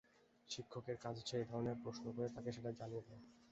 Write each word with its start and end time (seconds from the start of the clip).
শিক্ষকের 0.49 0.97
কাজ 1.03 1.13
হচ্ছে, 1.19 1.35
এই 1.37 1.45
ধরনের 1.45 1.77
প্রশ্ন 1.83 2.05
করে 2.15 2.27
তাকে 2.35 2.49
সেটা 2.55 2.71
জানিয়ে 2.79 3.05
দেওয়া। 3.07 3.21